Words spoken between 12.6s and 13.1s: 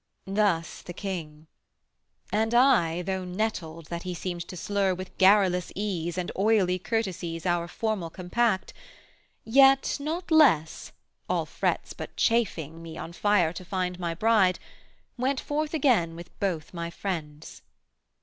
me